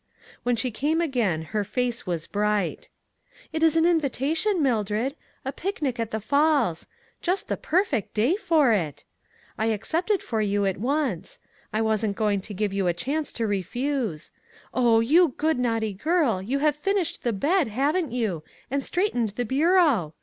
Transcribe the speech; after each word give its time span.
When 0.41 0.55
she 0.55 0.71
came 0.71 0.99
again 0.99 1.43
her 1.53 1.63
face 1.63 2.07
was 2.07 2.25
bright." 2.25 2.89
It 3.53 3.61
is 3.61 3.75
an 3.75 3.85
invitation, 3.85 4.59
Mildred; 4.63 5.15
a 5.45 5.51
picnic 5.51 5.99
at 5.99 6.09
the 6.09 6.19
falls; 6.19 6.87
just 7.21 7.51
a 7.51 7.55
perfect 7.55 8.15
day 8.15 8.35
for 8.35 8.71
it. 8.71 9.03
I 9.59 9.67
ac 9.67 9.81
cepted 9.83 10.23
for 10.23 10.41
you 10.41 10.65
at 10.65 10.77
once. 10.79 11.37
I 11.71 11.83
wasn't 11.83 12.15
going 12.17 12.41
to 12.41 12.53
give 12.55 12.73
you 12.73 12.87
a 12.87 12.95
chance 12.95 13.31
to 13.33 13.45
refuse. 13.45 14.31
Oh! 14.73 15.01
you 15.01 15.35
good, 15.37 15.59
naughty 15.59 15.93
girl, 15.93 16.41
you 16.41 16.57
have 16.57 16.75
finished 16.75 17.21
the 17.21 17.31
bed, 17.31 17.67
haven't 17.67 18.11
you, 18.11 18.43
and 18.71 18.83
straightened 18.83 19.29
the 19.35 19.45
bureau? 19.45 20.15